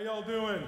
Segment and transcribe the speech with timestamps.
[0.00, 0.62] How y'all doing?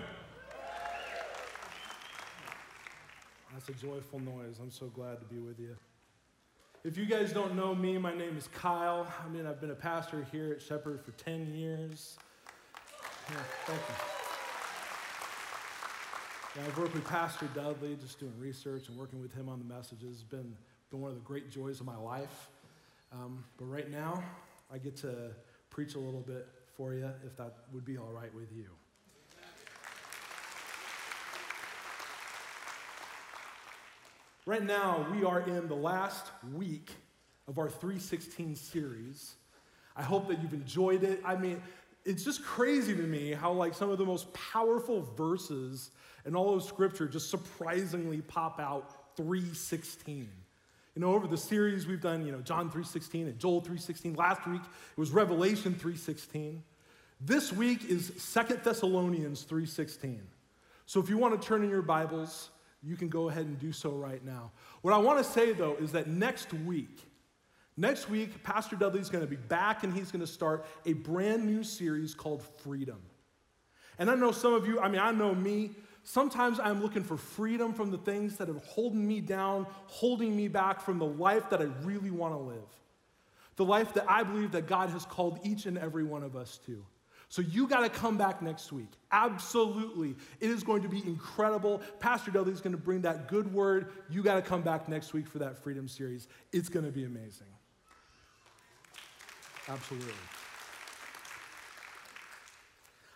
[3.51, 4.59] That's a joyful noise.
[4.61, 5.75] I'm so glad to be with you.
[6.85, 9.11] If you guys don't know me, my name is Kyle.
[9.25, 12.19] I mean, I've been a pastor here at Shepherd for 10 years.
[13.31, 13.95] Yeah, thank you.
[16.55, 19.75] Yeah, I've worked with Pastor Dudley, just doing research and working with him on the
[19.75, 20.17] messages.
[20.17, 20.55] It's been,
[20.91, 22.51] been one of the great joys of my life.
[23.11, 24.23] Um, but right now,
[24.71, 25.31] I get to
[25.71, 26.47] preach a little bit
[26.77, 28.67] for you, if that would be all right with you.
[34.45, 36.91] Right now, we are in the last week
[37.47, 39.37] of our 316 series.
[39.95, 41.23] I hope that you've enjoyed it.
[41.25, 41.63] I mean,
[42.05, 45.93] it's just crazy to me how, like, some of the most powerful verses
[46.27, 50.29] in all of Scripture just surprisingly pop out 316.
[50.97, 54.17] You know, over the series we've done, you know, John 3:16 and Joel 3:16.
[54.17, 56.65] Last week it was Revelation 3:16.
[57.21, 60.27] This week is Second Thessalonians 3:16.
[60.87, 62.51] So if you want to turn in your Bibles,
[62.83, 64.51] you can go ahead and do so right now.
[64.83, 67.01] What I want to say though is that next week,
[67.77, 71.45] next week, Pastor Dudley's going to be back and he's going to start a brand
[71.45, 73.01] new series called Freedom.
[73.99, 75.71] And I know some of you, I mean, I know me,
[76.03, 80.49] sometimes I'm looking for freedom from the things that are holding me down, holding me
[80.49, 82.69] back from the life that I really want to live.
[83.57, 86.59] The life that I believe that God has called each and every one of us
[86.67, 86.85] to.
[87.33, 88.91] So you got to come back next week.
[89.11, 90.17] Absolutely.
[90.39, 91.81] It is going to be incredible.
[91.99, 93.91] Pastor Dudley is going to bring that good word.
[94.11, 96.29] You got to come back next week for that freedom series.
[96.53, 97.47] It's going to be amazing.
[99.67, 100.13] Absolutely.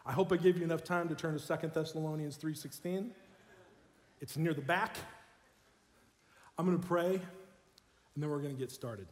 [0.07, 3.11] I hope I gave you enough time to turn to 2 Thessalonians 3:16.
[4.23, 4.97] It's near the back.
[6.57, 7.21] I'm going to pray
[8.15, 9.09] and then we're going to get started.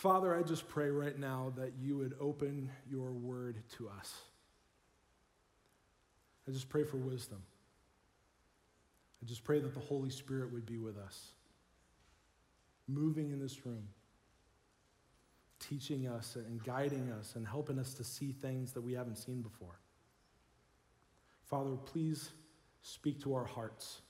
[0.00, 4.14] Father, I just pray right now that you would open your word to us.
[6.48, 7.42] I just pray for wisdom.
[9.22, 11.32] I just pray that the Holy Spirit would be with us,
[12.88, 13.88] moving in this room,
[15.58, 19.42] teaching us and guiding us and helping us to see things that we haven't seen
[19.42, 19.80] before.
[21.44, 22.30] Father, please
[22.80, 24.00] speak to our hearts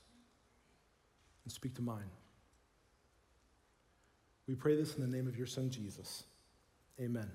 [1.43, 2.11] and speak to mine.
[4.47, 6.25] We pray this in the name of your Son, Jesus.
[7.01, 7.31] Amen.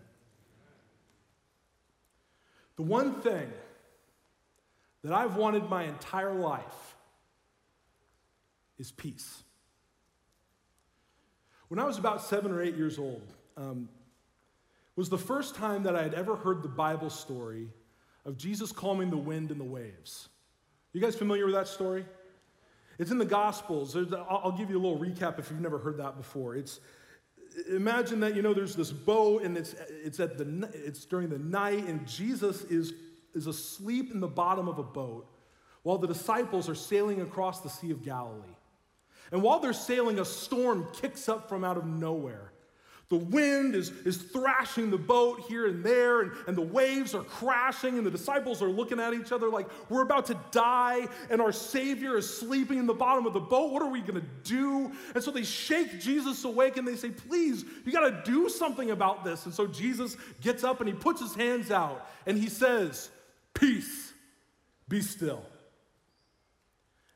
[2.76, 3.50] The one thing
[5.04, 6.96] that I've wanted my entire life
[8.78, 9.44] is peace.
[11.68, 13.90] When I was about seven or eight years old, um,
[14.96, 17.70] was the first time that I had ever heard the Bible story
[18.26, 20.30] of Jesus calming the wind and the waves.
[20.94, 22.06] You guys familiar with that story?
[22.98, 23.96] It's in the Gospels.
[23.96, 26.56] I'll give you a little recap if you've never heard that before.
[26.56, 26.80] It's
[27.70, 31.40] imagine that you know there's this boat and it's it's at the it's during the
[31.40, 32.94] night and Jesus is
[33.34, 35.28] is asleep in the bottom of a boat
[35.84, 38.56] while the disciples are sailing across the Sea of Galilee.
[39.32, 42.52] And while they're sailing, a storm kicks up from out of nowhere.
[43.10, 47.22] The wind is, is thrashing the boat here and there, and, and the waves are
[47.22, 51.40] crashing, and the disciples are looking at each other like, We're about to die, and
[51.40, 53.72] our Savior is sleeping in the bottom of the boat.
[53.72, 54.92] What are we going to do?
[55.14, 58.90] And so they shake Jesus awake and they say, Please, you got to do something
[58.90, 59.46] about this.
[59.46, 63.12] And so Jesus gets up and he puts his hands out and he says,
[63.54, 64.14] Peace,
[64.90, 65.44] be still.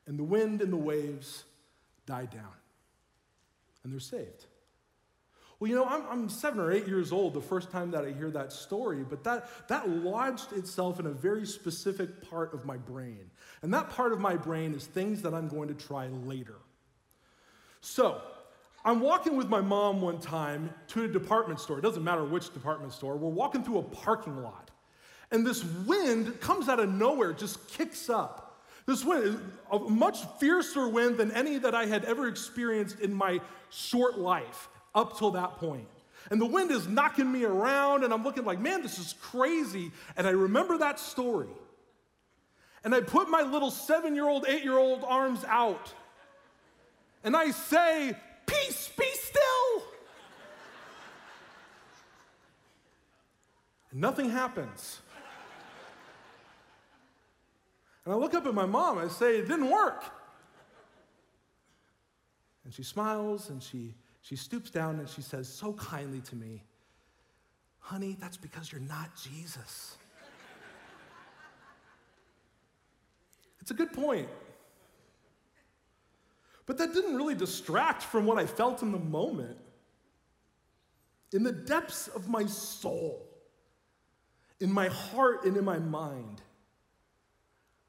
[0.05, 1.45] And the wind and the waves
[2.05, 2.53] die down,
[3.83, 4.45] and they're saved.
[5.59, 8.11] Well, you know, I'm, I'm, seven or eight years old the first time that I
[8.11, 12.77] hear that story, but that, that lodged itself in a very specific part of my
[12.77, 13.29] brain.
[13.61, 16.55] And that part of my brain is things that I'm going to try later.
[17.81, 18.21] So,
[18.85, 21.79] I'm walking with my mom one time to a department store.
[21.79, 23.17] It doesn't matter which department store.
[23.17, 24.71] We're walking through a parking lot.
[25.31, 28.63] And this wind comes out of nowhere, just kicks up.
[28.85, 33.41] This wind, a much fiercer wind than any that I had ever experienced in my
[33.69, 35.87] short life up till that point.
[36.29, 39.91] And the wind is knocking me around, and I'm looking like, man, this is crazy.
[40.17, 41.47] And I remember that story.
[42.83, 45.93] And I put my little seven year old, eight year old arms out.
[47.23, 48.15] And I say,
[48.45, 49.83] Peace, be still.
[53.91, 54.99] and nothing happens.
[58.05, 60.03] And I look up at my mom, I say, It didn't work.
[62.63, 63.95] And she smiles and she
[64.29, 66.61] she stoops down and she says so kindly to me,
[67.79, 69.97] Honey, that's because you're not Jesus.
[73.59, 74.29] it's a good point.
[76.67, 79.57] But that didn't really distract from what I felt in the moment.
[81.33, 83.25] In the depths of my soul,
[84.59, 86.43] in my heart and in my mind,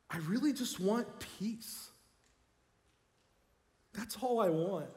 [0.09, 1.07] I really just want
[1.39, 1.91] peace.
[3.93, 4.89] That's all I want.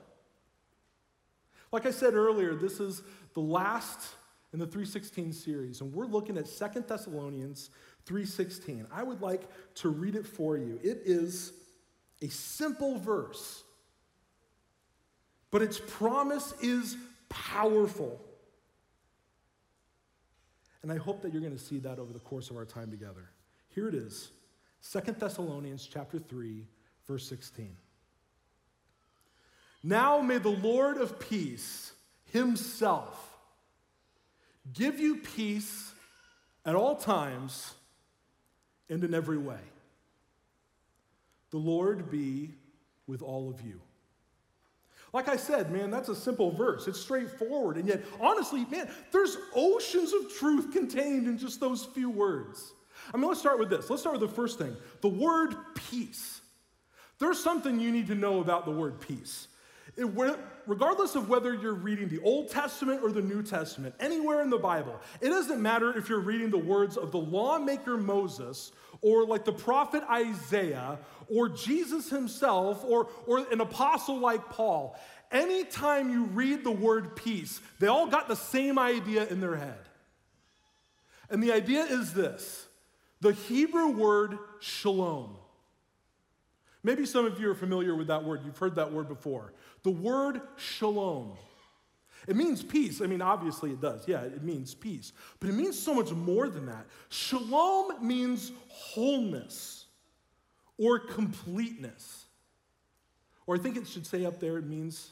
[1.74, 3.02] Like I said earlier, this is
[3.34, 4.16] the last
[4.54, 7.72] in the 316 series, and we're looking at Second Thessalonians
[8.06, 8.86] 3:16.
[8.92, 10.80] I would like to read it for you.
[10.84, 11.52] It is
[12.22, 13.64] a simple verse,
[15.50, 16.96] but its promise is
[17.28, 18.24] powerful.
[20.84, 22.92] And I hope that you're going to see that over the course of our time
[22.92, 23.32] together.
[23.70, 24.32] Here it is.
[24.80, 26.68] Second Thessalonians chapter 3,
[27.08, 27.76] verse 16.
[29.84, 31.92] Now may the Lord of peace
[32.32, 33.20] himself
[34.74, 35.92] give you peace
[36.66, 37.74] at all times
[38.90, 39.60] and in every way.
[41.52, 42.52] The Lord be
[43.08, 43.82] with all of you.
[45.12, 46.88] Like I said, man, that's a simple verse.
[46.88, 47.78] It's straightforward.
[47.78, 52.74] And yet, honestly, man, there's oceans of truth contained in just those few words.
[53.14, 53.90] I mean, let's start with this.
[53.90, 56.42] Let's start with the first thing the word peace.
[57.20, 59.48] There's something you need to know about the word peace.
[59.96, 60.08] It,
[60.66, 64.58] regardless of whether you're reading the Old Testament or the New Testament, anywhere in the
[64.58, 69.46] Bible, it doesn't matter if you're reading the words of the lawmaker Moses or like
[69.46, 70.98] the prophet Isaiah
[71.28, 74.98] or Jesus himself or, or an apostle like Paul.
[75.32, 79.80] Anytime you read the word peace, they all got the same idea in their head.
[81.30, 82.68] And the idea is this
[83.22, 85.38] the Hebrew word shalom.
[86.84, 88.42] Maybe some of you are familiar with that word.
[88.44, 89.54] You've heard that word before.
[89.84, 91.38] The word shalom.
[92.28, 93.02] It means peace.
[93.02, 94.08] I mean, obviously it does.
[94.08, 95.14] Yeah, it means peace.
[95.40, 96.86] But it means so much more than that.
[97.10, 99.86] Shalom means wholeness
[100.78, 102.26] or completeness.
[103.46, 105.12] Or I think it should say up there, it means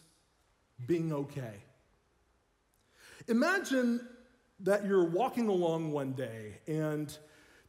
[0.88, 1.64] being okay.
[3.28, 4.08] Imagine
[4.62, 7.18] that you're walking along one day and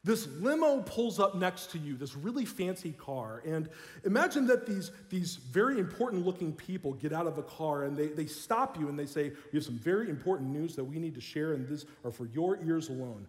[0.05, 3.41] this limo pulls up next to you, this really fancy car.
[3.47, 3.69] And
[4.05, 8.09] imagine that these, these very important looking people get out of the car and they,
[8.09, 11.15] they stop you and they say, We have some very important news that we need
[11.15, 13.29] to share, and this are for your ears alone.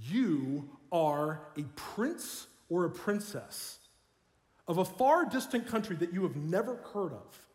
[0.00, 3.78] You are a prince or a princess
[4.66, 7.46] of a far distant country that you have never heard of.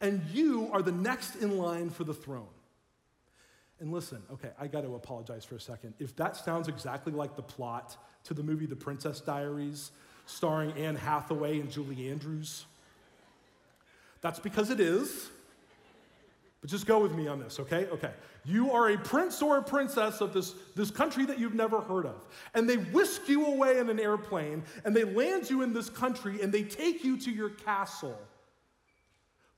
[0.00, 2.46] And you are the next in line for the throne.
[3.80, 5.94] And listen, okay, I got to apologize for a second.
[5.98, 9.90] If that sounds exactly like the plot to the movie The Princess Diaries,
[10.24, 12.64] starring Anne Hathaway and Julie Andrews,
[14.22, 15.28] that's because it is.
[16.60, 17.86] But just go with me on this, okay?
[17.86, 18.10] Okay.
[18.44, 22.06] You are a prince or a princess of this, this country that you've never heard
[22.06, 22.26] of.
[22.54, 26.40] And they whisk you away in an airplane and they land you in this country
[26.40, 28.18] and they take you to your castle.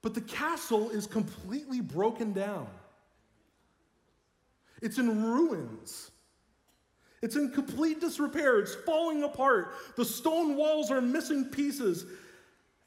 [0.03, 2.67] But the castle is completely broken down.
[4.83, 6.11] It's in ruins.
[7.23, 8.61] It's in complete disrepair.
[8.61, 9.75] It's falling apart.
[9.97, 12.07] The stone walls are missing pieces.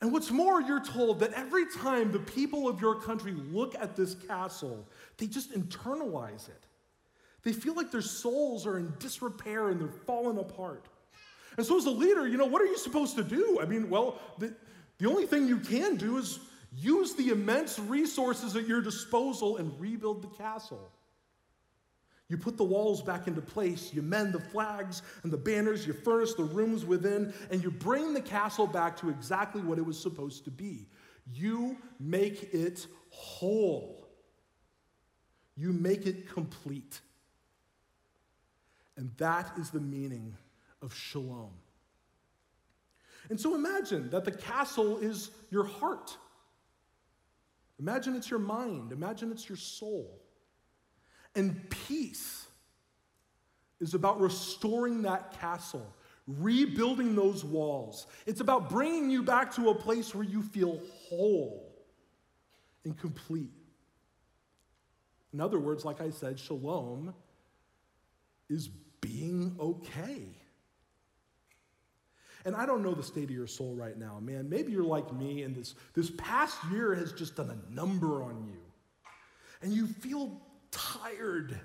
[0.01, 3.95] And what's more, you're told that every time the people of your country look at
[3.95, 6.65] this castle, they just internalize it.
[7.43, 10.85] They feel like their souls are in disrepair and they're falling apart.
[11.57, 13.59] And so, as a leader, you know, what are you supposed to do?
[13.61, 14.53] I mean, well, the,
[14.99, 16.39] the only thing you can do is
[16.75, 20.89] use the immense resources at your disposal and rebuild the castle.
[22.31, 25.91] You put the walls back into place, you mend the flags and the banners, you
[25.91, 29.99] furnish the rooms within, and you bring the castle back to exactly what it was
[29.99, 30.87] supposed to be.
[31.33, 34.07] You make it whole,
[35.57, 37.01] you make it complete.
[38.95, 40.33] And that is the meaning
[40.81, 41.51] of shalom.
[43.29, 46.15] And so imagine that the castle is your heart.
[47.77, 48.93] Imagine it's your mind.
[48.93, 50.21] Imagine it's your soul.
[51.35, 52.45] And peace
[53.79, 55.85] is about restoring that castle,
[56.27, 58.07] rebuilding those walls.
[58.25, 61.73] It's about bringing you back to a place where you feel whole
[62.83, 63.51] and complete.
[65.33, 67.13] In other words, like I said, shalom
[68.49, 68.67] is
[68.99, 70.27] being okay.
[72.43, 74.49] And I don't know the state of your soul right now, man.
[74.49, 78.43] Maybe you're like me, and this, this past year has just done a number on
[78.45, 78.59] you.
[79.61, 81.59] And you feel tired.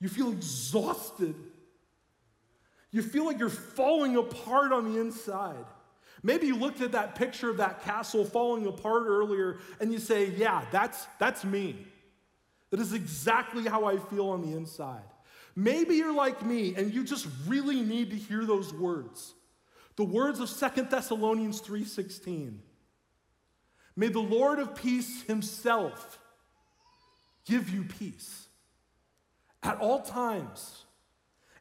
[0.00, 1.34] You feel exhausted.
[2.90, 5.64] You feel like you're falling apart on the inside.
[6.22, 10.26] Maybe you looked at that picture of that castle falling apart earlier and you say,
[10.30, 11.86] Yeah, that's, that's me.
[12.70, 15.02] That is exactly how I feel on the inside.
[15.54, 19.34] Maybe you're like me and you just really need to hear those words.
[19.96, 22.58] The words of Second Thessalonians 3:16.
[23.94, 26.18] May the Lord of peace himself
[27.44, 28.46] give you peace
[29.62, 30.84] at all times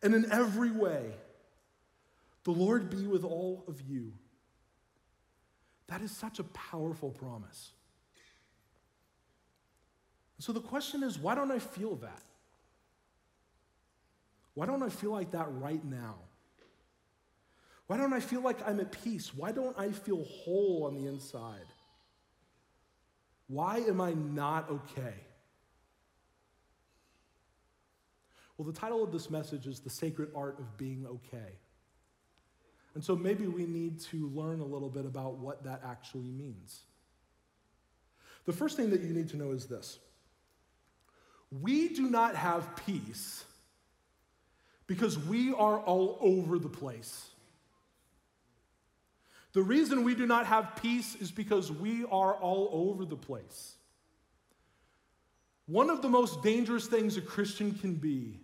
[0.01, 1.11] and in every way.
[2.43, 4.13] The Lord be with all of you.
[5.87, 7.71] That is such a powerful promise.
[10.39, 12.23] So the question is why don't I feel that?
[14.53, 16.15] Why don't I feel like that right now?
[17.87, 19.33] Why don't I feel like I'm at peace?
[19.35, 21.67] Why don't I feel whole on the inside?
[23.47, 25.13] Why am I not okay?
[28.61, 31.57] Well, the title of this message is The Sacred Art of Being Okay.
[32.93, 36.81] And so maybe we need to learn a little bit about what that actually means.
[38.45, 39.97] The first thing that you need to know is this
[41.49, 43.43] we do not have peace
[44.85, 47.31] because we are all over the place.
[49.53, 53.73] The reason we do not have peace is because we are all over the place.
[55.65, 58.39] One of the most dangerous things a Christian can be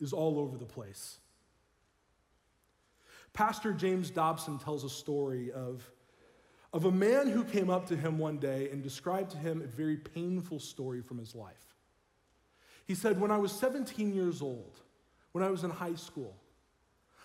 [0.00, 1.18] is all over the place.
[3.32, 5.88] Pastor James Dobson tells a story of,
[6.72, 9.66] of a man who came up to him one day and described to him a
[9.66, 11.74] very painful story from his life.
[12.86, 14.80] He said, When I was 17 years old,
[15.32, 16.34] when I was in high school,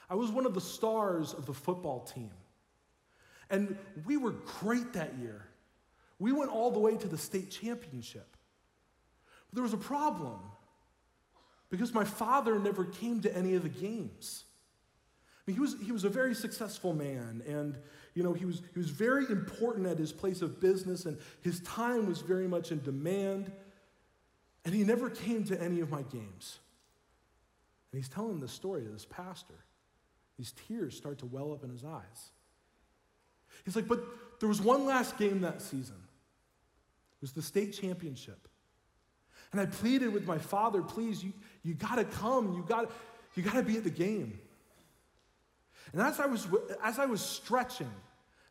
[0.09, 2.31] I was one of the stars of the football team.
[3.49, 5.45] And we were great that year.
[6.19, 8.35] We went all the way to the state championship.
[9.49, 10.39] But there was a problem
[11.71, 14.43] because my father never came to any of the games.
[15.37, 17.77] I mean, he was, he was a very successful man, and
[18.13, 21.61] you know, he was, he was very important at his place of business, and his
[21.61, 23.51] time was very much in demand.
[24.63, 26.59] And he never came to any of my games.
[27.91, 29.55] And he's telling this story to this pastor.
[30.37, 32.31] These tears start to well up in his eyes.
[33.65, 34.03] He's like, but
[34.39, 35.95] there was one last game that season.
[35.95, 38.47] It was the state championship.
[39.51, 41.33] And I pleaded with my father, please, you,
[41.63, 42.53] you gotta come.
[42.53, 42.89] You gotta,
[43.35, 44.39] you gotta be at the game.
[45.93, 46.47] And as I was
[46.83, 47.91] as I was stretching,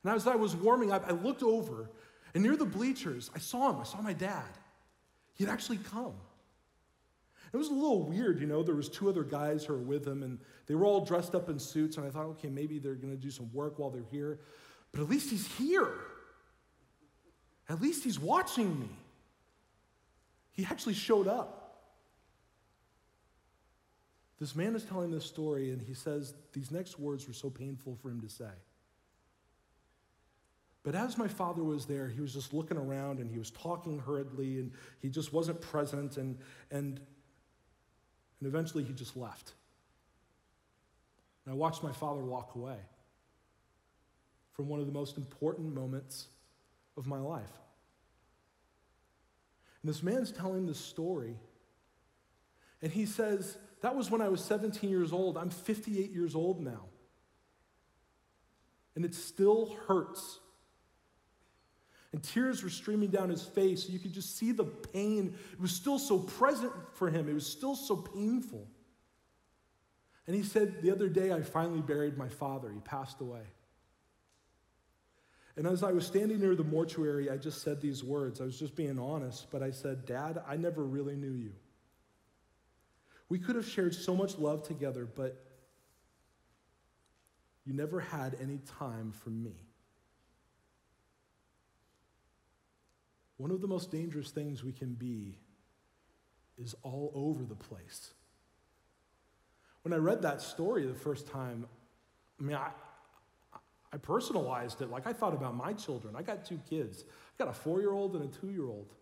[0.05, 1.91] and as I was warming up, I looked over,
[2.35, 3.81] and near the bleachers, I saw him.
[3.81, 4.45] I saw my dad.
[5.35, 6.15] He'd actually come.
[7.53, 8.63] It was a little weird, you know.
[8.63, 11.49] There was two other guys who were with him, and they were all dressed up
[11.49, 11.97] in suits.
[11.97, 14.39] And I thought, okay, maybe they're going to do some work while they're here.
[14.93, 15.93] But at least he's here.
[17.69, 18.91] At least he's watching me.
[20.53, 21.60] He actually showed up.
[24.41, 27.99] This man is telling this story, and he says these next words were so painful
[28.01, 28.51] for him to say.
[30.83, 33.99] But as my father was there, he was just looking around and he was talking
[33.99, 36.39] hurriedly and he just wasn't present and,
[36.71, 36.99] and,
[38.41, 39.53] and eventually he just left.
[41.45, 42.79] And I watched my father walk away
[44.53, 46.29] from one of the most important moments
[46.97, 47.53] of my life.
[49.83, 51.37] And this man's telling this story,
[52.81, 55.37] and he says, That was when I was 17 years old.
[55.37, 56.87] I'm 58 years old now.
[58.95, 60.41] And it still hurts
[62.13, 63.89] and tears were streaming down his face.
[63.89, 65.37] You could just see the pain.
[65.53, 68.67] It was still so present for him, it was still so painful.
[70.27, 72.71] And he said, The other day I finally buried my father.
[72.73, 73.43] He passed away.
[75.57, 78.41] And as I was standing near the mortuary, I just said these words.
[78.41, 81.53] I was just being honest, but I said, Dad, I never really knew you.
[83.31, 85.41] We could have shared so much love together, but
[87.65, 89.55] you never had any time for me.
[93.37, 95.39] One of the most dangerous things we can be
[96.59, 98.13] is all over the place.
[99.83, 101.67] When I read that story the first time,
[102.39, 102.71] I mean, I,
[103.93, 104.91] I personalized it.
[104.91, 106.17] Like I thought about my children.
[106.17, 107.05] I got two kids.
[107.09, 108.93] I got a four year old and a two year old.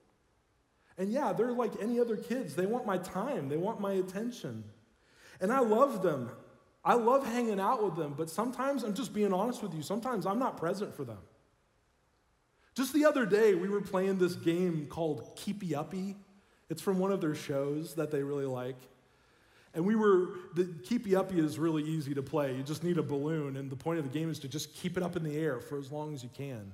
[0.99, 2.55] And yeah, they're like any other kids.
[2.55, 4.65] They want my time, they want my attention.
[5.41, 6.31] And I love them.
[6.85, 9.83] I love hanging out with them, but sometimes I'm just being honest with you.
[9.83, 11.19] Sometimes I'm not present for them.
[12.75, 16.17] Just the other day, we were playing this game called Keepy Uppy.
[16.71, 18.77] It's from one of their shows that they really like.
[19.75, 22.55] And we were, the Keepy Uppy is really easy to play.
[22.55, 24.97] You just need a balloon, and the point of the game is to just keep
[24.97, 26.73] it up in the air for as long as you can.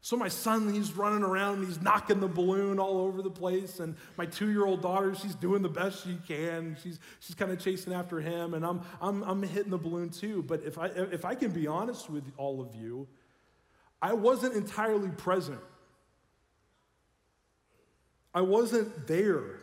[0.00, 3.96] So my son, he's running around, he's knocking the balloon all over the place, and
[4.16, 6.76] my two-year-old daughter, she's doing the best she can.
[6.82, 10.42] She's, she's kind of chasing after him, and I'm, I'm, I'm hitting the balloon too.
[10.42, 13.08] But if I, if I can be honest with all of you,
[14.00, 15.60] I wasn't entirely present.
[18.32, 19.60] I wasn't there.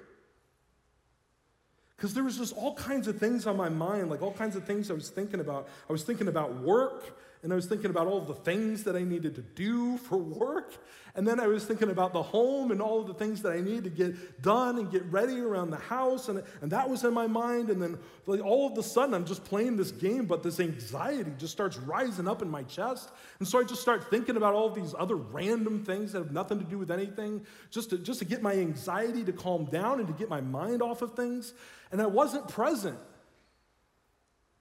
[1.95, 4.65] Because there was just all kinds of things on my mind, like all kinds of
[4.65, 5.69] things I was thinking about.
[5.87, 9.03] I was thinking about work and I was thinking about all the things that I
[9.03, 10.73] needed to do for work.
[11.13, 13.83] And then I was thinking about the home and all the things that I need
[13.83, 16.29] to get done and get ready around the house.
[16.29, 17.69] And, and that was in my mind.
[17.69, 21.33] And then like, all of a sudden, I'm just playing this game, but this anxiety
[21.37, 23.11] just starts rising up in my chest.
[23.39, 26.59] And so I just start thinking about all these other random things that have nothing
[26.59, 30.07] to do with anything, just to, just to get my anxiety to calm down and
[30.07, 31.53] to get my mind off of things.
[31.91, 32.97] And I wasn't present.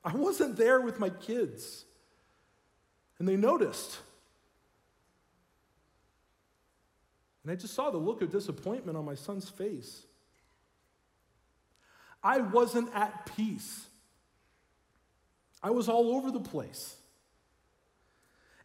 [0.05, 1.85] I wasn't there with my kids.
[3.23, 4.01] And they noticed.
[7.45, 10.03] And I just saw the look of disappointment on my son's face.
[12.21, 13.87] I wasn't at peace.
[15.63, 16.97] I was all over the place.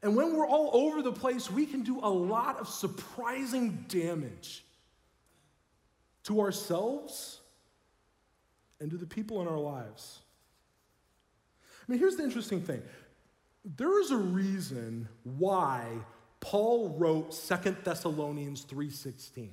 [0.02, 4.64] And when we're all over the place, we can do a lot of surprising damage
[6.24, 7.42] to ourselves
[8.80, 10.18] and to the people in our lives.
[11.88, 12.82] I mean, here's the interesting thing
[13.76, 15.86] there is a reason why
[16.40, 19.50] Paul wrote Second Thessalonians 3:16.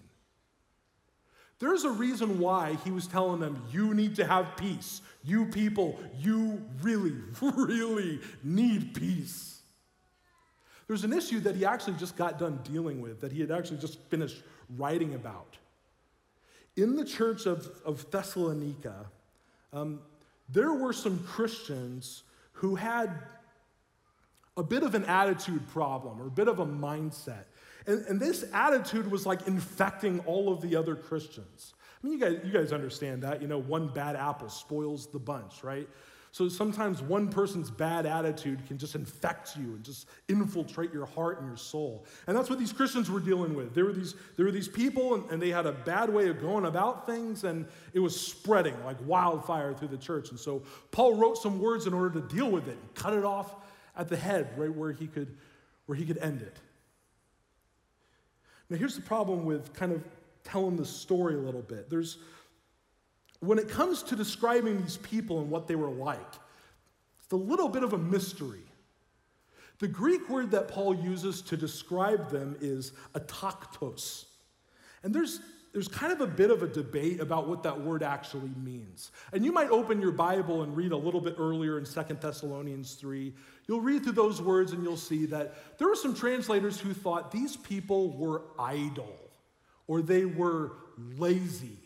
[1.58, 5.00] There's a reason why he was telling them, you need to have peace.
[5.22, 9.62] You people, you really, really need peace.
[10.86, 13.78] There's an issue that he actually just got done dealing with, that he had actually
[13.78, 14.42] just finished
[14.76, 15.56] writing about.
[16.76, 19.06] In the church of, of Thessalonica,
[19.72, 20.00] um,
[20.48, 23.10] there were some Christians who had
[24.56, 27.44] a bit of an attitude problem or a bit of a mindset.
[27.86, 31.74] And, and this attitude was like infecting all of the other Christians.
[32.02, 33.42] I mean, you guys, you guys understand that.
[33.42, 35.88] You know, one bad apple spoils the bunch, right?
[36.34, 41.38] So sometimes one person's bad attitude can just infect you and just infiltrate your heart
[41.38, 42.06] and your soul.
[42.26, 43.72] And that's what these Christians were dealing with.
[43.72, 46.40] There were these, there were these people, and, and they had a bad way of
[46.40, 50.30] going about things, and it was spreading like wildfire through the church.
[50.30, 53.54] And so Paul wrote some words in order to deal with it, cut it off
[53.96, 55.36] at the head, right where he could,
[55.86, 56.56] where he could end it.
[58.70, 60.02] Now, here's the problem with kind of
[60.42, 61.90] telling the story a little bit.
[61.90, 62.18] There's,
[63.40, 66.34] when it comes to describing these people and what they were like,
[67.22, 68.62] it's a little bit of a mystery.
[69.78, 74.26] The Greek word that Paul uses to describe them is ataktos.
[75.02, 75.40] And there's,
[75.74, 79.10] there's kind of a bit of a debate about what that word actually means.
[79.32, 82.94] And you might open your Bible and read a little bit earlier in Second Thessalonians
[82.94, 83.34] 3.
[83.66, 87.32] You'll read through those words and you'll see that there were some translators who thought
[87.32, 89.18] these people were idle
[89.88, 90.76] or they were
[91.18, 91.76] lazy.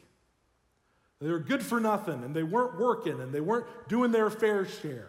[1.22, 4.66] They were good for nothing and they weren't working and they weren't doing their fair
[4.66, 5.08] share.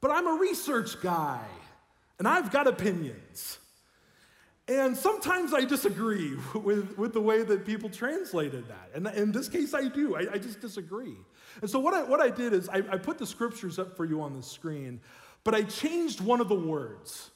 [0.00, 1.44] But I'm a research guy
[2.18, 3.58] and I've got opinions.
[4.80, 8.90] And sometimes I disagree with, with the way that people translated that.
[8.94, 10.16] And in this case, I do.
[10.16, 11.16] I, I just disagree.
[11.60, 14.04] And so, what I, what I did is I, I put the scriptures up for
[14.04, 15.00] you on the screen,
[15.44, 17.30] but I changed one of the words.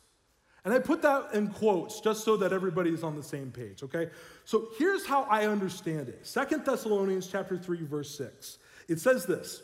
[0.64, 3.84] And I put that in quotes just so that everybody is on the same page,
[3.84, 4.10] okay?
[4.44, 6.26] So here's how I understand it.
[6.26, 8.58] Second Thessalonians chapter 3 verse 6.
[8.88, 9.62] It says this.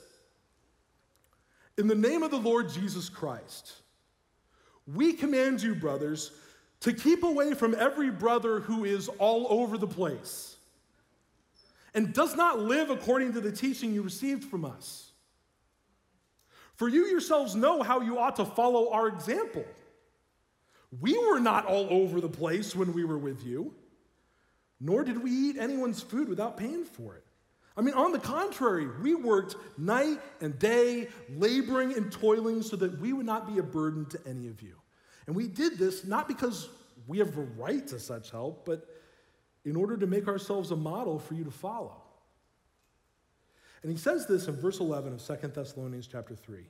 [1.77, 3.73] In the name of the Lord Jesus Christ,
[4.87, 6.31] we command you, brothers,
[6.83, 10.57] to keep away from every brother who is all over the place
[11.95, 15.13] and does not live according to the teaching you received from us.
[16.75, 19.65] For you yourselves know how you ought to follow our example.
[21.01, 23.75] We were not all over the place when we were with you,
[24.81, 27.25] nor did we eat anyone's food without paying for it.
[27.77, 33.01] I mean, on the contrary, we worked night and day, laboring and toiling so that
[33.01, 34.82] we would not be a burden to any of you.
[35.27, 36.69] And we did this not because
[37.07, 38.87] we have a right to such help, but
[39.65, 41.97] in order to make ourselves a model for you to follow.
[43.83, 46.65] And he says this in verse 11 of 2 Thessalonians chapter 3.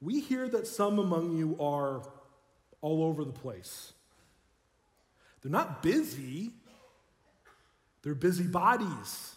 [0.00, 2.02] We hear that some among you are
[2.80, 3.92] all over the place.
[5.42, 6.52] They're not busy,
[8.02, 9.34] they're busy bodies.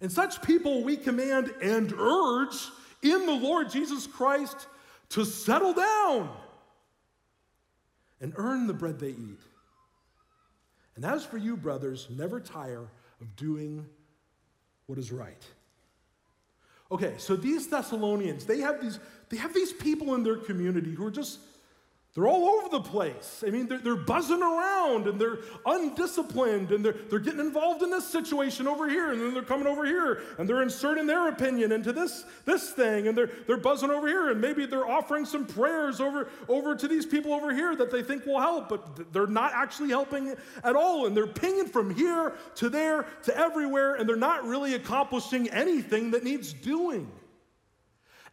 [0.00, 2.54] And such people we command and urge
[3.02, 4.66] in the Lord Jesus Christ
[5.10, 6.30] to settle down
[8.20, 9.40] and earn the bread they eat.
[10.96, 12.88] And as for you, brothers, never tire
[13.20, 13.86] of doing
[14.86, 15.42] what is right.
[16.90, 21.06] Okay, so these Thessalonians, they have these, they have these people in their community who
[21.06, 21.38] are just
[22.14, 23.44] they're all over the place.
[23.46, 27.90] I mean, they're, they're buzzing around and they're undisciplined and they're, they're getting involved in
[27.90, 31.70] this situation over here and then they're coming over here and they're inserting their opinion
[31.70, 35.46] into this, this thing and they're, they're buzzing over here and maybe they're offering some
[35.46, 39.26] prayers over, over to these people over here that they think will help, but they're
[39.26, 41.06] not actually helping at all.
[41.06, 46.12] And they're pinging from here to there to everywhere and they're not really accomplishing anything
[46.12, 47.12] that needs doing.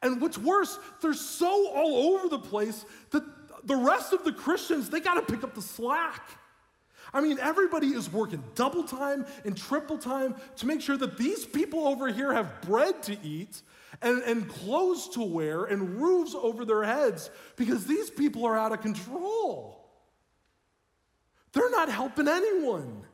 [0.02, 3.24] And what's worse, they're so all over the place that
[3.66, 6.22] the rest of the Christians, they got to pick up the slack.
[7.14, 11.46] I mean, everybody is working double time and triple time to make sure that these
[11.46, 13.62] people over here have bread to eat
[14.02, 18.72] and, and clothes to wear and roofs over their heads because these people are out
[18.72, 19.82] of control.
[21.54, 23.06] They're not helping anyone.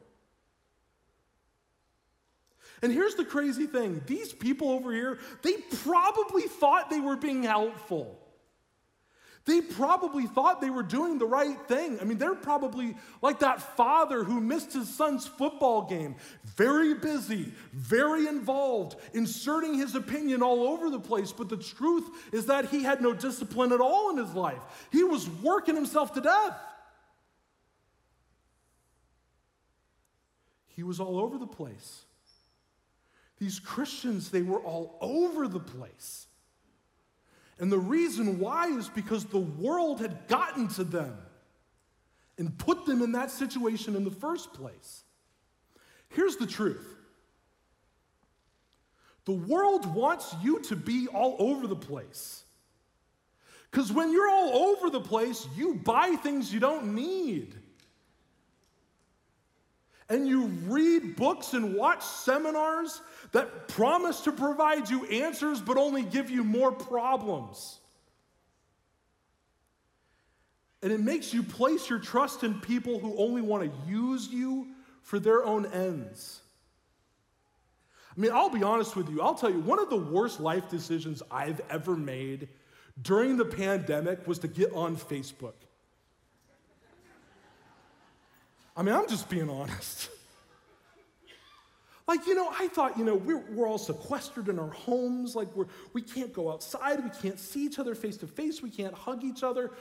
[2.81, 7.43] And here's the crazy thing these people over here, they probably thought they were being
[7.43, 8.20] helpful.
[9.45, 11.99] They probably thought they were doing the right thing.
[11.99, 16.15] I mean, they're probably like that father who missed his son's football game,
[16.55, 21.31] very busy, very involved, inserting his opinion all over the place.
[21.31, 24.61] But the truth is that he had no discipline at all in his life.
[24.91, 26.59] He was working himself to death.
[30.67, 32.03] He was all over the place.
[33.39, 36.27] These Christians, they were all over the place.
[37.61, 41.15] And the reason why is because the world had gotten to them
[42.39, 45.03] and put them in that situation in the first place.
[46.09, 46.97] Here's the truth
[49.25, 52.43] the world wants you to be all over the place.
[53.69, 57.60] Because when you're all over the place, you buy things you don't need
[60.11, 66.03] and you read books and watch seminars that promise to provide you answers but only
[66.03, 67.79] give you more problems.
[70.83, 74.67] And it makes you place your trust in people who only want to use you
[75.01, 76.41] for their own ends.
[78.17, 79.21] I mean, I'll be honest with you.
[79.21, 82.49] I'll tell you, one of the worst life decisions I've ever made
[83.01, 85.53] during the pandemic was to get on Facebook.
[88.75, 90.09] I mean, I'm just being honest.
[92.07, 95.33] Like, you know, I thought, you know, we're, we're all sequestered in our homes.
[95.33, 97.01] Like, we're, we can't go outside.
[97.01, 98.61] We can't see each other face to face.
[98.61, 99.71] We can't hug each other.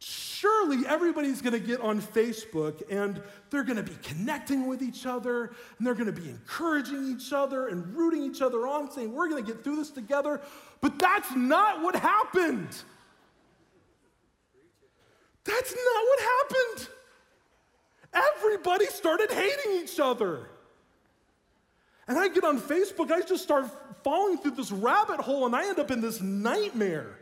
[0.00, 5.06] Surely everybody's going to get on Facebook and they're going to be connecting with each
[5.06, 9.14] other and they're going to be encouraging each other and rooting each other on, saying,
[9.14, 10.40] we're going to get through this together.
[10.80, 12.76] But that's not what happened.
[15.44, 16.88] That's not what happened.
[18.12, 20.48] Everybody started hating each other.
[22.06, 23.66] And I get on Facebook, I just start
[24.02, 27.18] falling through this rabbit hole, and I end up in this nightmare.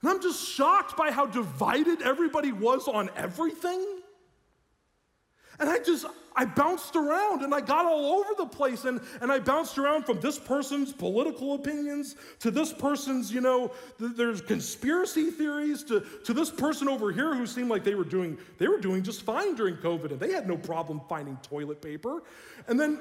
[0.00, 3.84] And I'm just shocked by how divided everybody was on everything.
[5.58, 8.84] And I just, I bounced around and I got all over the place.
[8.84, 13.70] And, and I bounced around from this person's political opinions to this person's, you know,
[13.98, 18.04] th- there's conspiracy theories to, to this person over here who seemed like they were
[18.04, 21.80] doing, they were doing just fine during COVID and they had no problem finding toilet
[21.80, 22.22] paper.
[22.66, 23.00] And then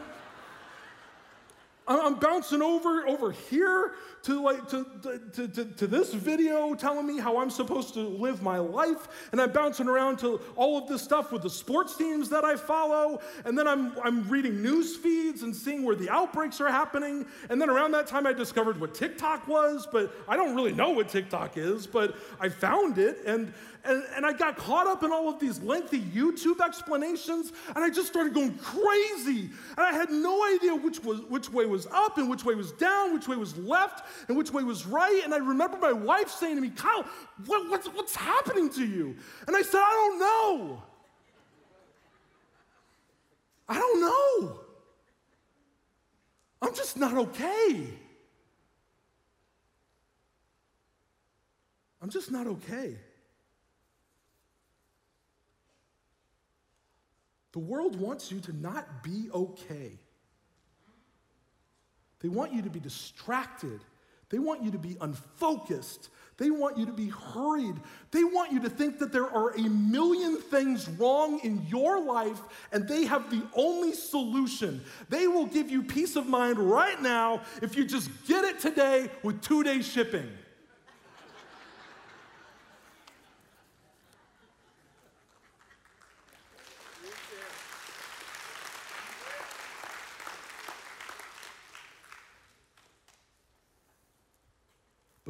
[1.88, 3.94] I'm bouncing over over here
[4.24, 4.86] to like to,
[5.34, 9.42] to, to, to, this video telling me how I'm supposed to live my life, and
[9.42, 13.20] I'm bouncing around to all of this stuff with the sports teams that I follow,
[13.44, 17.62] and then I'm I'm reading news feeds and seeing where the outbreaks are happening, and
[17.62, 21.10] then around that time I discovered what TikTok was, but I don't really know what
[21.10, 23.54] TikTok is, but I found it, and
[23.86, 27.90] and, and I got caught up in all of these lengthy YouTube explanations, and I
[27.90, 29.50] just started going crazy.
[29.78, 32.72] And I had no idea which, was, which way was up and which way was
[32.74, 35.22] down, which way was left and which way was right.
[35.24, 37.06] And I remember my wife saying to me, Kyle,
[37.46, 39.16] what, what's, what's happening to you?
[39.48, 40.84] And I said, I don't know.
[43.68, 44.60] I don't know.
[46.62, 47.90] I'm just not okay.
[52.02, 52.98] I'm just not okay.
[57.54, 60.00] The world wants you to not be okay.
[62.24, 63.82] They want you to be distracted.
[64.30, 66.10] They want you to be unfocused.
[66.38, 67.76] They want you to be hurried.
[68.10, 72.42] They want you to think that there are a million things wrong in your life
[72.72, 74.82] and they have the only solution.
[75.10, 79.12] They will give you peace of mind right now if you just get it today
[79.22, 80.28] with two day shipping.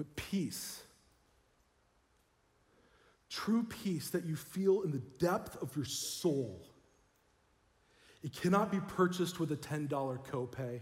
[0.04, 0.84] But peace.
[3.30, 6.66] True peace that you feel in the depth of your soul.
[8.22, 10.82] It cannot be purchased with a $10 copay.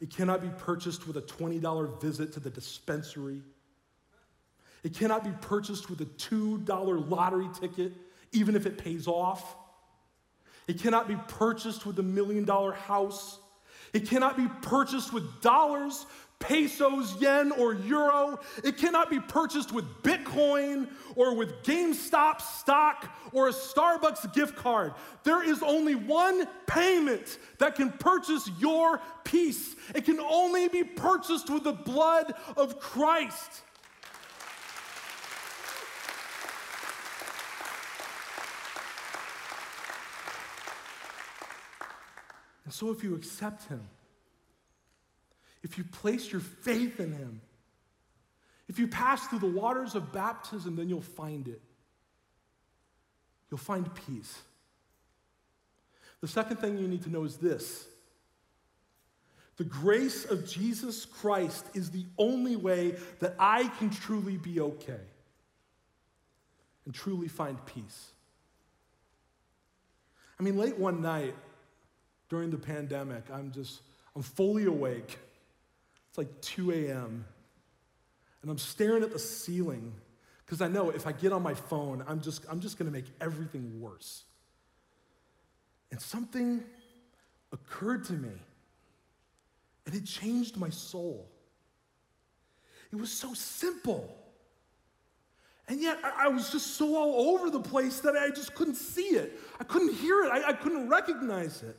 [0.00, 3.42] It cannot be purchased with a $20 visit to the dispensary.
[4.82, 7.92] It cannot be purchased with a $2 lottery ticket,
[8.32, 9.56] even if it pays off.
[10.66, 13.38] It cannot be purchased with a million dollar house.
[13.94, 16.04] It cannot be purchased with dollars,
[16.40, 18.40] pesos, yen, or euro.
[18.62, 24.94] It cannot be purchased with Bitcoin or with GameStop stock or a Starbucks gift card.
[25.22, 29.76] There is only one payment that can purchase your peace.
[29.94, 33.62] It can only be purchased with the blood of Christ.
[42.64, 43.82] And so, if you accept Him,
[45.62, 47.40] if you place your faith in Him,
[48.68, 51.60] if you pass through the waters of baptism, then you'll find it.
[53.50, 54.40] You'll find peace.
[56.20, 57.86] The second thing you need to know is this
[59.56, 65.00] the grace of Jesus Christ is the only way that I can truly be okay
[66.84, 68.10] and truly find peace.
[70.40, 71.34] I mean, late one night
[72.28, 73.82] during the pandemic, I'm just,
[74.16, 75.18] I'm fully awake.
[76.08, 77.24] It's like 2 a.m.
[78.42, 79.92] And I'm staring at the ceiling
[80.44, 82.92] because I know if I get on my phone, I'm just, I'm just going to
[82.92, 84.24] make everything worse.
[85.90, 86.62] And something
[87.52, 88.32] occurred to me,
[89.86, 91.26] and it changed my soul.
[92.92, 94.14] It was so simple.
[95.66, 98.74] And yet, I, I was just so all over the place that I just couldn't
[98.74, 99.40] see it.
[99.58, 100.30] I couldn't hear it.
[100.30, 101.78] I, I couldn't recognize it.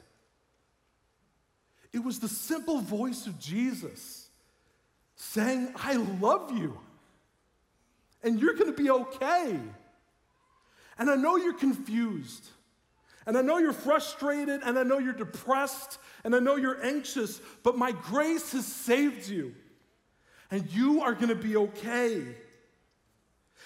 [1.95, 4.27] It was the simple voice of Jesus
[5.15, 6.77] saying, I love you,
[8.21, 9.57] and you're gonna be okay.
[10.97, 12.49] And I know you're confused,
[13.25, 17.39] and I know you're frustrated, and I know you're depressed, and I know you're anxious,
[17.63, 19.55] but my grace has saved you,
[20.51, 22.23] and you are gonna be okay.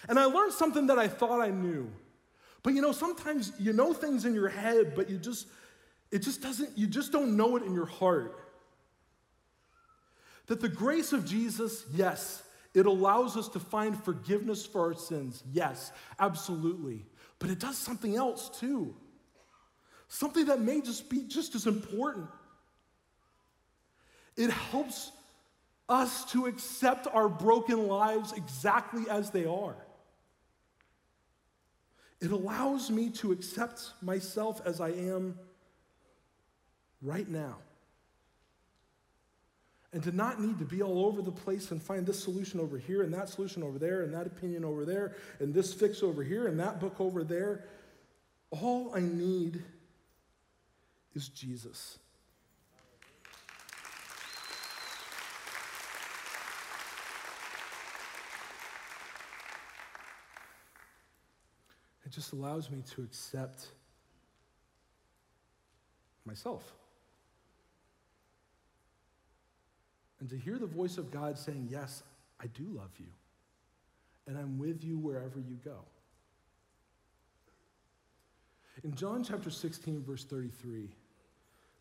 [0.08, 1.92] And I learned something that I thought I knew.
[2.62, 5.48] But you know, sometimes you know things in your head, but you just,
[6.12, 8.39] it just doesn't, you just don't know it in your heart.
[10.48, 12.41] That the grace of Jesus, yes,
[12.74, 15.43] it allows us to find forgiveness for our sins.
[15.52, 17.06] Yes, absolutely.
[17.38, 18.95] But it does something else too.
[20.08, 22.28] Something that may just be just as important.
[24.36, 25.12] It helps
[25.88, 29.76] us to accept our broken lives exactly as they are.
[32.22, 35.38] It allows me to accept myself as I am
[37.02, 37.58] right now
[39.92, 42.78] and to not need to be all over the place and find this solution over
[42.78, 46.24] here and that solution over there and that opinion over there and this fix over
[46.24, 47.66] here and that book over there.
[48.52, 49.64] All I need
[51.16, 51.98] is Jesus.
[62.06, 63.68] It just allows me to accept
[66.26, 66.74] myself.
[70.19, 72.03] And to hear the voice of God saying, Yes,
[72.41, 73.08] I do love you,
[74.27, 75.79] and I'm with you wherever you go.
[78.84, 80.89] In John chapter 16, verse 33,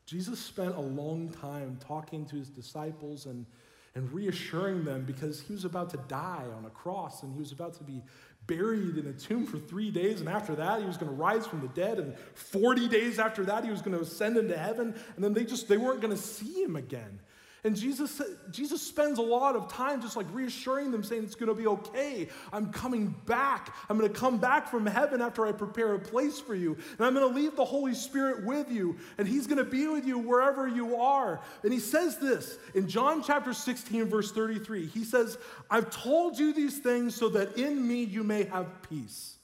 [0.04, 3.46] Jesus spent a long time talking to his disciples and,
[3.94, 7.52] and reassuring them because he was about to die on a cross and he was
[7.52, 8.02] about to be
[8.46, 10.20] buried in a tomb for three days.
[10.20, 11.98] And after that, he was going to rise from the dead.
[11.98, 14.94] And 40 days after that, he was going to ascend into heaven.
[15.14, 17.20] And then they just, they weren't going to see him again.
[17.64, 21.48] And Jesus, Jesus spends a lot of time just like reassuring them, saying, It's going
[21.48, 22.28] to be okay.
[22.52, 23.74] I'm coming back.
[23.88, 26.76] I'm going to come back from heaven after I prepare a place for you.
[26.96, 28.96] And I'm going to leave the Holy Spirit with you.
[29.18, 31.40] And He's going to be with you wherever you are.
[31.64, 34.86] And He says this in John chapter 16, verse 33.
[34.86, 35.36] He says,
[35.68, 39.36] I've told you these things so that in me you may have peace.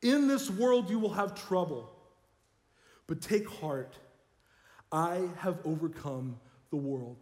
[0.00, 1.90] In this world you will have trouble.
[3.06, 3.94] But take heart,
[4.90, 6.38] I have overcome
[6.72, 7.18] the world.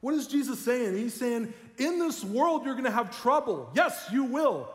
[0.00, 0.96] What is Jesus saying?
[0.96, 3.72] He's saying, in this world, you're going to have trouble.
[3.74, 4.68] Yes, you will.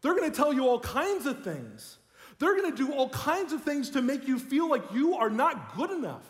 [0.00, 1.98] They're going to tell you all kinds of things.
[2.38, 5.28] They're going to do all kinds of things to make you feel like you are
[5.28, 6.22] not good enough.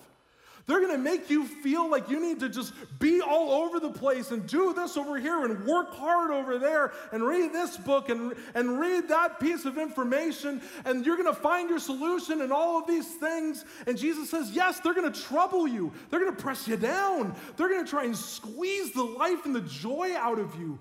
[0.66, 4.30] They're to make you feel like you need to just be all over the place
[4.30, 8.32] and do this over here and work hard over there and read this book and,
[8.54, 10.62] and read that piece of information.
[10.86, 13.66] And you're to find your solution in all of these things.
[13.86, 15.92] And Jesus says, yes, they're to trouble you.
[16.08, 17.36] They're to press you down.
[17.56, 20.78] They're to try and squeeze the life and the joy out of you.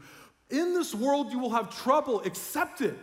[0.49, 2.21] In this world, you will have trouble.
[2.21, 2.97] Accept it.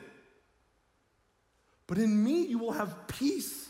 [1.86, 3.69] But in me, you will have peace.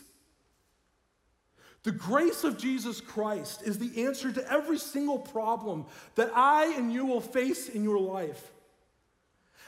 [1.83, 6.93] The grace of Jesus Christ is the answer to every single problem that I and
[6.93, 8.51] you will face in your life.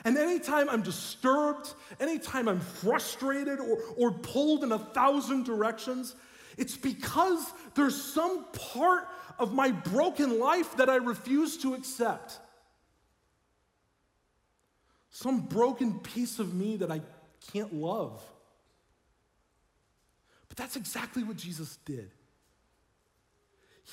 [0.04, 6.14] And anytime I'm disturbed, anytime I'm frustrated or, or pulled in a thousand directions,
[6.56, 12.38] It's because there's some part of my broken life that I refuse to accept.
[15.10, 17.00] Some broken piece of me that I
[17.52, 18.22] can't love.
[20.54, 22.12] But that's exactly what Jesus did.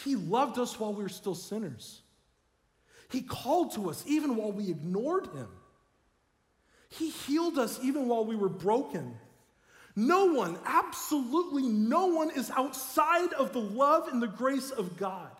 [0.03, 2.01] He loved us while we were still sinners.
[3.09, 5.47] He called to us even while we ignored him.
[6.89, 9.15] He healed us even while we were broken.
[9.95, 15.31] No one, absolutely no one, is outside of the love and the grace of God.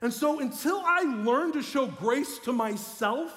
[0.00, 3.32] And so, until I learn to show grace to myself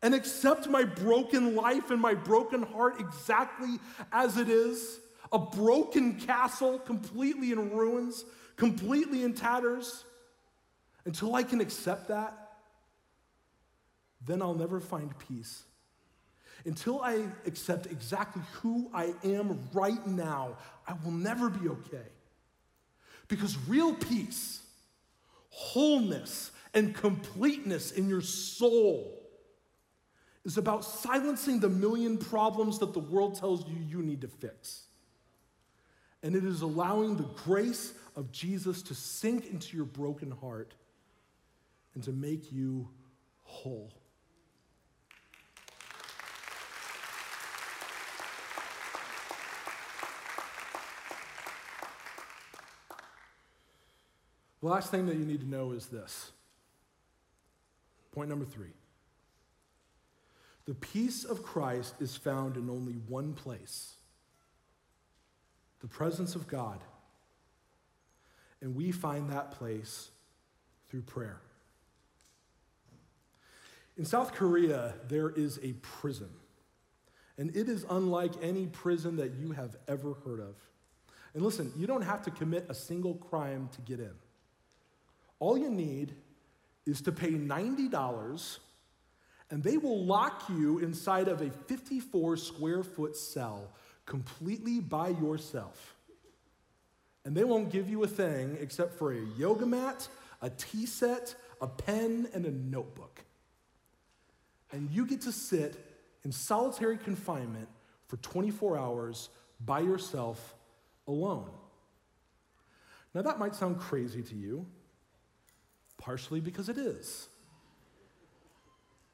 [0.00, 3.80] and accept my broken life and my broken heart exactly
[4.12, 5.00] as it is
[5.34, 8.24] a broken castle, completely in ruins,
[8.56, 10.04] completely in tatters
[11.04, 12.52] until I can accept that,
[14.24, 15.64] then I'll never find peace.
[16.64, 22.08] Until I accept exactly who I am right now, I will never be okay.
[23.26, 24.62] Because real peace,
[25.50, 29.20] wholeness, and completeness in your soul
[30.44, 34.83] is about silencing the million problems that the world tells you you need to fix.
[36.24, 40.72] And it is allowing the grace of Jesus to sink into your broken heart
[41.94, 42.88] and to make you
[43.42, 43.92] whole.
[54.62, 56.32] The last thing that you need to know is this.
[58.12, 58.72] Point number three.
[60.64, 63.96] The peace of Christ is found in only one place
[65.84, 66.80] the presence of God.
[68.62, 70.08] And we find that place
[70.88, 71.42] through prayer.
[73.98, 76.30] In South Korea, there is a prison,
[77.36, 80.54] and it is unlike any prison that you have ever heard of.
[81.34, 84.14] And listen, you don't have to commit a single crime to get in.
[85.38, 86.14] All you need
[86.86, 88.58] is to pay $90,
[89.50, 93.68] and they will lock you inside of a 54 square foot cell
[94.06, 95.96] completely by yourself.
[97.24, 100.08] And they won't give you a thing except for a yoga mat,
[100.42, 103.24] a tea set, a pen, and a notebook.
[104.72, 105.76] And you get to sit
[106.24, 107.68] in solitary confinement
[108.08, 109.28] for 24 hours
[109.64, 110.54] by yourself
[111.06, 111.50] alone.
[113.14, 114.66] Now, that might sound crazy to you,
[115.98, 117.28] partially because it is.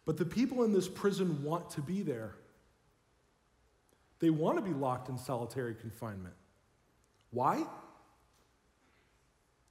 [0.07, 2.35] But the people in this prison want to be there.
[4.21, 6.35] They want to be locked in solitary confinement.
[7.31, 7.65] Why?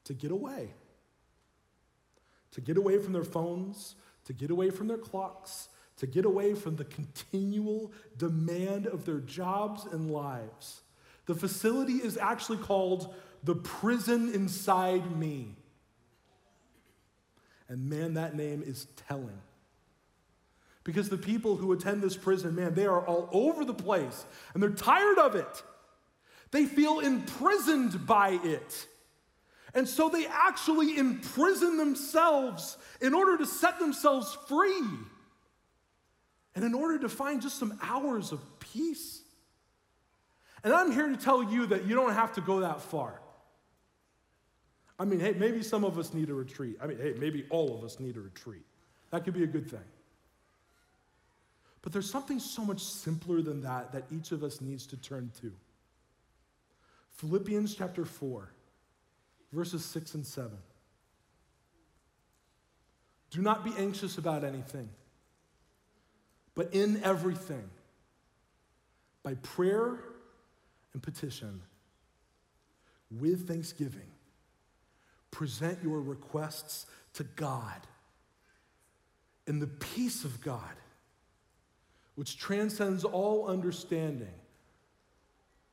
[0.05, 0.73] To get away.
[2.53, 6.55] To get away from their phones, to get away from their clocks, to get away
[6.55, 10.81] from the continual demand of their jobs and lives.
[11.25, 15.55] The facility is actually called the prison inside me.
[17.67, 19.39] And man, that name is telling.
[20.89, 24.25] Because the people who attend this prison, man, they are all over the place
[24.55, 25.63] and they're tired of it.
[26.49, 28.87] They feel imprisoned by it.
[29.75, 34.81] And so they actually imprison themselves in order to set themselves free
[36.55, 39.21] and in order to find just some hours of peace.
[40.63, 43.21] And I'm here to tell you that you don't have to go that far.
[44.97, 46.77] I mean, hey, maybe some of us need a retreat.
[46.81, 48.65] I mean, hey, maybe all of us need a retreat.
[49.11, 49.85] That could be a good thing.
[51.81, 55.31] But there's something so much simpler than that that each of us needs to turn
[55.41, 55.51] to.
[57.11, 58.49] Philippians chapter 4,
[59.51, 60.51] verses 6 and 7.
[63.31, 64.89] Do not be anxious about anything,
[66.55, 67.69] but in everything,
[69.21, 69.99] by prayer
[70.93, 71.61] and petition,
[73.11, 74.11] with thanksgiving,
[75.31, 77.85] present your requests to God.
[79.45, 80.75] And the peace of God
[82.19, 84.33] which transcends all understanding,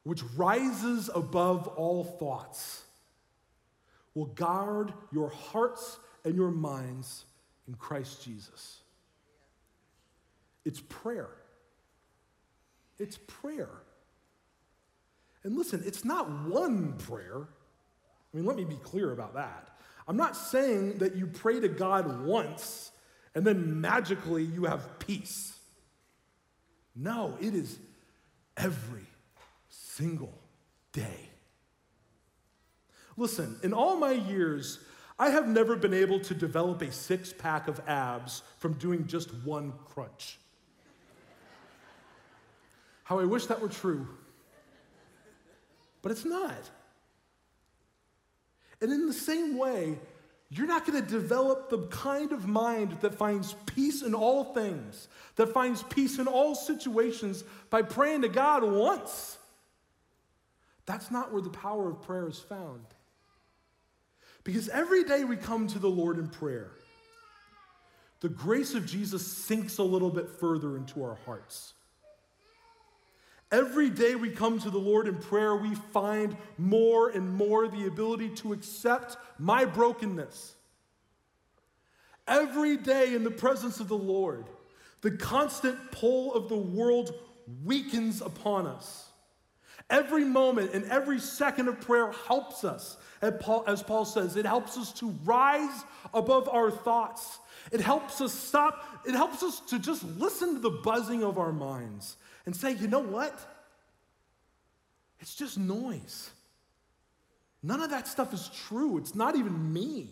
[0.04, 2.84] which rises above all thoughts,
[4.14, 7.24] will guard your hearts and your minds
[7.66, 8.78] in Christ Jesus.
[10.64, 11.30] It's prayer.
[13.00, 13.82] It's prayer.
[15.42, 17.48] And listen, it's not one prayer.
[18.32, 19.76] I mean, let me be clear about that.
[20.06, 22.92] I'm not saying that you pray to God once
[23.34, 25.55] and then magically you have peace.
[26.96, 27.78] No, it is
[28.56, 29.06] every
[29.68, 30.32] single
[30.92, 31.28] day.
[33.18, 34.78] Listen, in all my years,
[35.18, 39.32] I have never been able to develop a six pack of abs from doing just
[39.44, 40.38] one crunch.
[43.04, 44.08] How I wish that were true.
[46.02, 46.70] but it's not.
[48.80, 49.98] And in the same way,
[50.48, 55.08] you're not going to develop the kind of mind that finds peace in all things,
[55.34, 59.38] that finds peace in all situations by praying to God once.
[60.86, 62.84] That's not where the power of prayer is found.
[64.44, 66.70] Because every day we come to the Lord in prayer,
[68.20, 71.74] the grace of Jesus sinks a little bit further into our hearts.
[73.52, 77.86] Every day we come to the Lord in prayer, we find more and more the
[77.86, 80.54] ability to accept my brokenness.
[82.26, 84.46] Every day in the presence of the Lord,
[85.00, 87.14] the constant pull of the world
[87.64, 89.04] weakens upon us.
[89.88, 92.96] Every moment and every second of prayer helps us.
[93.22, 97.38] As Paul says, it helps us to rise above our thoughts.
[97.70, 101.52] It helps us stop, it helps us to just listen to the buzzing of our
[101.52, 102.16] minds
[102.46, 103.38] and say, you know what?
[105.20, 106.30] It's just noise.
[107.62, 108.96] None of that stuff is true.
[108.98, 110.08] It's not even me.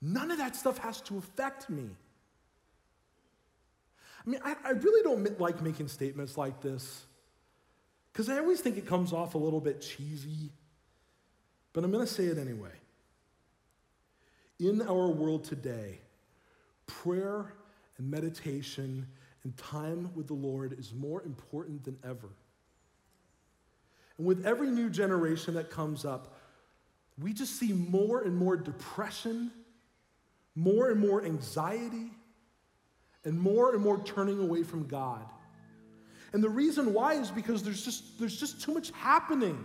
[0.00, 1.90] None of that stuff has to affect me.
[4.26, 7.04] I mean, I, I really don't like making statements like this
[8.12, 10.50] because I always think it comes off a little bit cheesy,
[11.72, 12.72] but I'm going to say it anyway.
[14.58, 16.00] In our world today,
[16.86, 17.52] prayer
[17.98, 19.06] and meditation
[19.44, 22.28] and time with the Lord is more important than ever.
[24.18, 26.36] And with every new generation that comes up,
[27.18, 29.50] we just see more and more depression,
[30.54, 32.10] more and more anxiety,
[33.24, 35.24] and more and more turning away from God.
[36.32, 39.64] And the reason why is because there's just, there's just too much happening.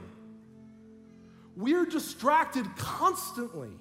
[1.56, 3.72] We're distracted constantly.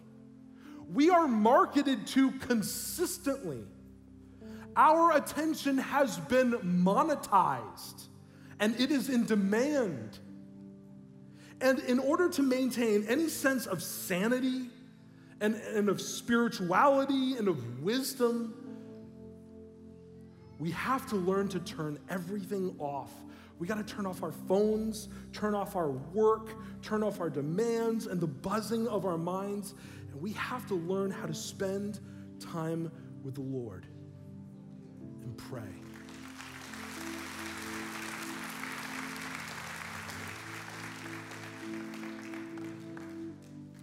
[0.92, 3.64] We are marketed to consistently.
[4.76, 8.08] Our attention has been monetized
[8.60, 10.18] and it is in demand.
[11.60, 14.68] And in order to maintain any sense of sanity
[15.40, 18.54] and, and of spirituality and of wisdom,
[20.58, 23.12] we have to learn to turn everything off.
[23.58, 26.50] We got to turn off our phones, turn off our work,
[26.82, 29.74] turn off our demands and the buzzing of our minds.
[30.12, 32.00] And we have to learn how to spend
[32.40, 32.90] time
[33.22, 33.86] with the Lord
[35.34, 35.62] pray.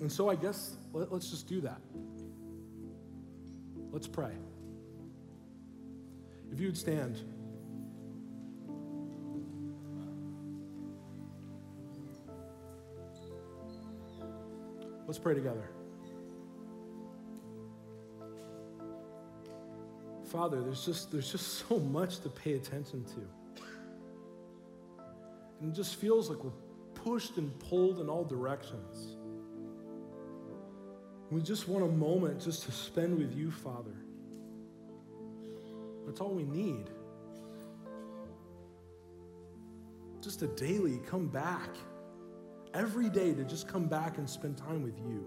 [0.02, 1.80] And so I guess let, us just do that.
[3.92, 4.32] Let's pray.
[6.52, 7.20] If you would stand.
[15.08, 15.70] Let's pray together.
[20.32, 23.22] Father, there's just, there's just so much to pay attention to.
[25.60, 26.52] And it just feels like we're
[26.96, 29.18] pushed and pulled in all directions.
[31.30, 33.96] We just want a moment just to spend with you, Father.
[36.06, 36.90] That's all we need.
[40.22, 41.70] Just a daily come back.
[42.74, 45.26] Every day to just come back and spend time with you.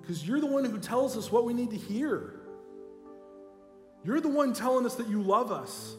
[0.00, 2.33] Because you're the one who tells us what we need to hear.
[4.04, 5.96] You're the one telling us that you love us.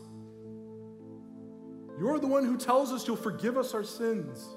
[2.00, 4.48] You're the one who tells us you'll forgive us our sins.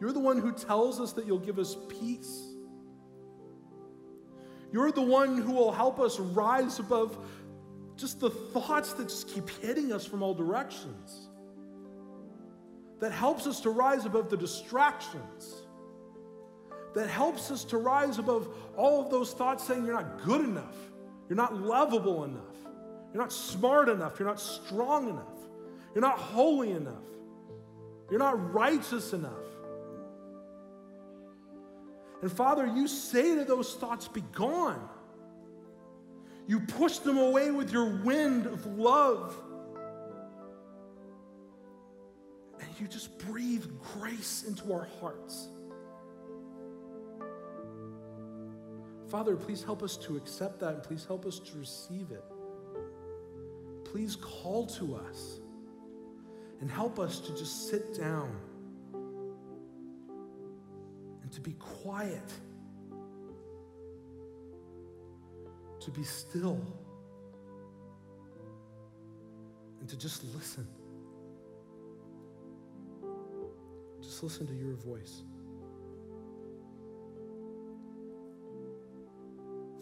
[0.00, 2.54] You're the one who tells us that you'll give us peace.
[4.72, 7.18] You're the one who will help us rise above
[7.96, 11.28] just the thoughts that just keep hitting us from all directions.
[13.00, 15.62] That helps us to rise above the distractions.
[16.98, 20.74] That helps us to rise above all of those thoughts saying you're not good enough,
[21.28, 22.56] you're not lovable enough,
[23.14, 25.38] you're not smart enough, you're not strong enough,
[25.94, 27.04] you're not holy enough,
[28.10, 29.30] you're not righteous enough.
[32.20, 34.88] And Father, you say to those thoughts, Be gone.
[36.48, 39.40] You push them away with your wind of love.
[42.58, 45.46] And you just breathe grace into our hearts.
[49.08, 52.24] Father, please help us to accept that and please help us to receive it.
[53.84, 55.40] Please call to us
[56.60, 58.36] and help us to just sit down
[61.22, 62.32] and to be quiet,
[65.80, 66.60] to be still,
[69.80, 70.66] and to just listen.
[74.02, 75.22] Just listen to your voice.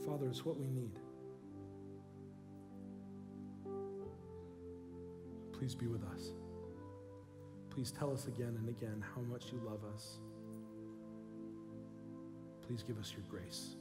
[0.07, 0.99] Father, it's what we need.
[5.53, 6.33] Please be with us.
[7.71, 10.19] Please tell us again and again how much you love us.
[12.67, 13.77] Please give us your grace.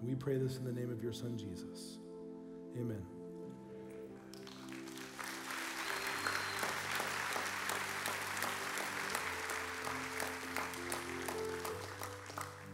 [0.00, 1.98] And we pray this in the name of your Son, Jesus.
[2.78, 3.15] Amen.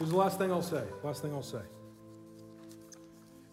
[0.02, 0.82] Here's the last thing I'll say.
[1.04, 1.62] Last thing I'll say.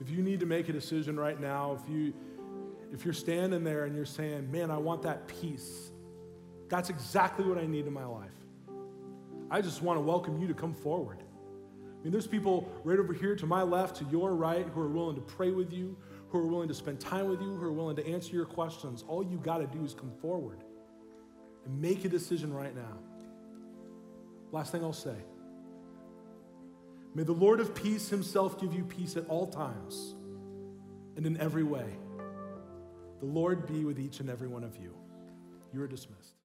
[0.02, 2.12] If you need to make a decision right now, if you
[2.92, 5.92] if you're standing there and you're saying, "Man, I want that peace."
[6.68, 8.34] That's exactly what I need in my life.
[9.52, 11.20] I just want to welcome you to come forward.
[11.22, 14.90] I mean, there's people right over here to my left, to your right, who are
[14.90, 15.96] willing to pray with you,
[16.30, 19.06] who are willing to spend time with you, who are willing to answer your questions.
[19.08, 20.64] All you got to do is come forward
[21.64, 22.98] and make a decision right now.
[24.52, 25.18] Last thing I'll say
[27.20, 30.16] May the Lord of peace himself give you peace at all times
[31.18, 31.98] and in every way.
[33.20, 34.96] The Lord be with each and every one of you.
[35.74, 36.36] You are dismissed.